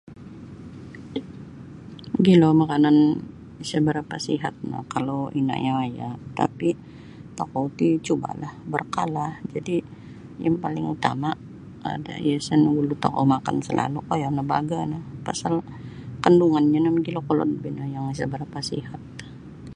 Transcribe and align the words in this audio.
Mogilo 2.13 2.49
makanan 2.61 2.95
isa 3.63 3.77
barapa' 3.87 4.19
sihat 4.27 4.55
no 4.71 4.79
kalau 4.93 5.21
inaya'-waya' 5.39 6.15
tapi' 6.39 6.73
tokou 7.37 7.65
ti 7.77 7.87
cuba'lah 8.07 8.53
barkala 8.73 9.25
jadi 9.53 9.75
yang 10.43 10.55
paling 10.63 10.85
utama' 10.95 11.33
adai 11.93 12.19
isa' 12.41 12.57
nagulu' 12.63 13.01
tokou 13.03 13.23
makan 13.33 13.57
salalu' 13.65 14.05
koyo 14.09 14.27
nio 14.31 14.43
burger 14.51 14.81
no 14.91 14.99
pasal 15.25 15.53
kandungannyo 16.23 16.79
no 16.81 16.89
mogilo 16.95 17.19
kolod 17.27 17.51
boh 17.59 17.69
ino 17.71 17.83
yang 17.93 18.05
isa 18.15 18.31
barapa' 18.33 18.67
sihat. 18.71 19.01